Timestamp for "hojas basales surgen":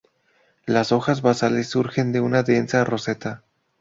0.91-2.11